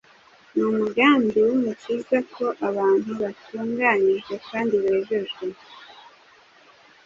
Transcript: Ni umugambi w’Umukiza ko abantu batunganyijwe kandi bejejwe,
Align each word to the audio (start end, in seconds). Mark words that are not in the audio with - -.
Ni 0.53 0.61
umugambi 0.71 1.37
w’Umukiza 1.47 2.17
ko 2.35 2.45
abantu 2.69 3.11
batunganyijwe 3.21 4.33
kandi 4.47 4.73
bejejwe, 4.83 5.45